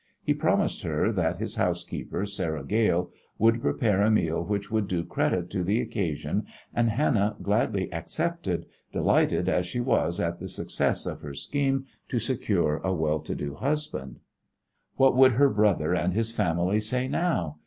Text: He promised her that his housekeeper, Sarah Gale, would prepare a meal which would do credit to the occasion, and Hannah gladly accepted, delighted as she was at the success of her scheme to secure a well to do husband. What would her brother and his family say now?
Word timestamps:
He 0.23 0.33
promised 0.33 0.81
her 0.81 1.11
that 1.11 1.37
his 1.37 1.57
housekeeper, 1.57 2.25
Sarah 2.25 2.63
Gale, 2.63 3.11
would 3.37 3.61
prepare 3.61 4.01
a 4.01 4.09
meal 4.09 4.43
which 4.43 4.71
would 4.71 4.87
do 4.87 5.05
credit 5.05 5.51
to 5.51 5.63
the 5.63 5.79
occasion, 5.79 6.47
and 6.73 6.89
Hannah 6.89 7.37
gladly 7.43 7.93
accepted, 7.93 8.65
delighted 8.91 9.47
as 9.47 9.67
she 9.67 9.79
was 9.79 10.19
at 10.19 10.39
the 10.39 10.47
success 10.47 11.05
of 11.05 11.21
her 11.21 11.35
scheme 11.35 11.85
to 12.09 12.17
secure 12.17 12.77
a 12.77 12.91
well 12.91 13.19
to 13.19 13.35
do 13.35 13.53
husband. 13.53 14.21
What 14.95 15.15
would 15.15 15.33
her 15.33 15.51
brother 15.51 15.93
and 15.93 16.13
his 16.13 16.31
family 16.31 16.79
say 16.79 17.07
now? 17.07 17.57